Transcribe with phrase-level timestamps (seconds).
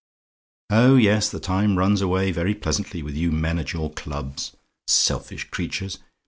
[0.71, 1.29] "Oh, yes!
[1.29, 4.55] the time runs away very pleasantly with you men at your clubs
[4.87, 5.99] selfish creatures!